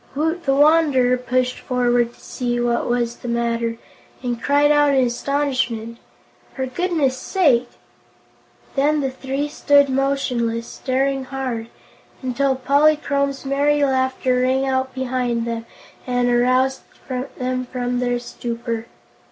[0.15, 3.77] Woot the Wanderer pushed forward to see what was the matter,
[4.23, 5.99] and cried out in astonishment:
[6.55, 7.69] "For goodness' sake!"
[8.75, 11.67] Then the three stood motionless, staring hard,
[12.23, 15.67] until Polychrome's merry laughter rang out behind them
[16.07, 16.81] and aroused
[17.37, 18.87] them from their stupor.